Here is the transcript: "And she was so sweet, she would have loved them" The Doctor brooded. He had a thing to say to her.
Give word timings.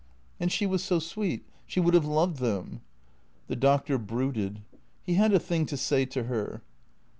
"And 0.39 0.51
she 0.51 0.65
was 0.65 0.83
so 0.83 0.97
sweet, 0.97 1.43
she 1.67 1.79
would 1.79 1.93
have 1.93 2.07
loved 2.07 2.37
them" 2.37 2.81
The 3.49 3.55
Doctor 3.55 3.99
brooded. 3.99 4.63
He 5.03 5.13
had 5.13 5.31
a 5.31 5.39
thing 5.39 5.67
to 5.67 5.77
say 5.77 6.05
to 6.05 6.23
her. 6.23 6.63